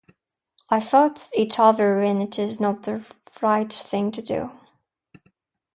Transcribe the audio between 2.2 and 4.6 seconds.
it is not the right thing to do.